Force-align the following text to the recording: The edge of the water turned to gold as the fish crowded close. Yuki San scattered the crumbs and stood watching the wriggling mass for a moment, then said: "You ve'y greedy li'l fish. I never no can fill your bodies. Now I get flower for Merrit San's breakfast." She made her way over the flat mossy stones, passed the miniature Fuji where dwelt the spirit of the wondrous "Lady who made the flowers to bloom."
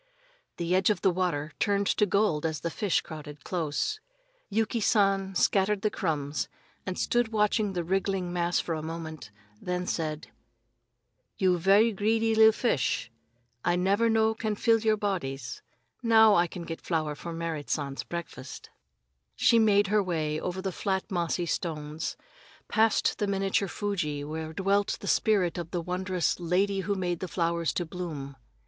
The 0.57 0.73
edge 0.75 0.89
of 0.89 1.01
the 1.03 1.11
water 1.11 1.51
turned 1.59 1.85
to 1.85 2.07
gold 2.07 2.43
as 2.43 2.61
the 2.61 2.71
fish 2.71 3.01
crowded 3.01 3.43
close. 3.43 3.99
Yuki 4.49 4.79
San 4.79 5.35
scattered 5.35 5.83
the 5.83 5.91
crumbs 5.91 6.49
and 6.87 6.97
stood 6.97 7.27
watching 7.27 7.73
the 7.73 7.83
wriggling 7.83 8.33
mass 8.33 8.59
for 8.59 8.73
a 8.73 8.81
moment, 8.81 9.29
then 9.61 9.85
said: 9.85 10.31
"You 11.37 11.55
ve'y 11.59 11.91
greedy 11.95 12.33
li'l 12.33 12.51
fish. 12.51 13.11
I 13.63 13.75
never 13.75 14.09
no 14.09 14.33
can 14.33 14.55
fill 14.55 14.79
your 14.79 14.97
bodies. 14.97 15.61
Now 16.01 16.33
I 16.33 16.47
get 16.47 16.81
flower 16.81 17.13
for 17.13 17.31
Merrit 17.31 17.69
San's 17.69 18.03
breakfast." 18.03 18.71
She 19.35 19.59
made 19.59 19.85
her 19.93 20.01
way 20.01 20.39
over 20.39 20.63
the 20.63 20.71
flat 20.71 21.11
mossy 21.11 21.45
stones, 21.45 22.17
passed 22.67 23.19
the 23.19 23.27
miniature 23.27 23.67
Fuji 23.69 24.23
where 24.23 24.51
dwelt 24.51 24.97
the 24.99 25.05
spirit 25.07 25.59
of 25.59 25.69
the 25.69 25.79
wondrous 25.79 26.39
"Lady 26.39 26.79
who 26.79 26.95
made 26.95 27.19
the 27.19 27.27
flowers 27.27 27.71
to 27.73 27.85
bloom." 27.85 28.35